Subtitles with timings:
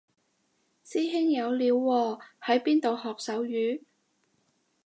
[0.83, 3.83] 師兄有料喎喺邊度學手語